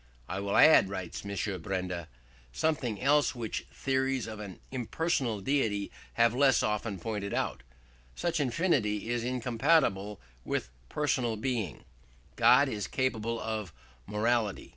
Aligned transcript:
"I 0.27 0.39
will 0.39 0.57
add", 0.57 0.89
writes 0.89 1.23
M. 1.23 1.61
Benda, 1.61 2.07
"something 2.51 2.99
else 2.99 3.35
which 3.35 3.67
theories 3.71 4.25
of 4.25 4.39
an 4.39 4.59
impersonal 4.71 5.41
deity 5.41 5.91
have 6.13 6.33
less 6.33 6.63
often 6.63 6.97
pointed 6.97 7.35
out. 7.35 7.61
Since 8.15 8.39
infinity 8.39 9.11
is 9.11 9.23
incompatible 9.23 10.19
with 10.43 10.71
personal 10.89 11.35
being, 11.35 11.85
God 12.35 12.67
is 12.67 12.87
incapable 12.87 13.39
of 13.39 13.73
morality." 14.07 14.69